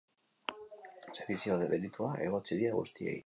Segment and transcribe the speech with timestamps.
[1.19, 3.17] Sedizio delitua egotzi die guztiei.